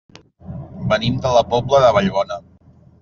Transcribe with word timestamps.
Venim 0.93 1.19
de 1.27 1.33
la 1.35 1.43
Pobla 1.51 1.83
de 1.85 1.93
Vallbona. 1.99 2.39